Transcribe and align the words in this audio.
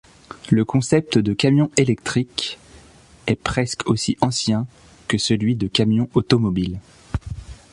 Le 0.49 0.65
concept 0.65 1.19
de 1.19 1.31
camion 1.31 1.69
électrique 1.77 2.57
est 3.27 3.35
presque 3.35 3.87
aussi 3.87 4.17
ancien 4.21 4.65
que 5.07 5.19
celui 5.19 5.55
de 5.55 5.67
camion 5.67 6.09
automobile. 6.15 6.79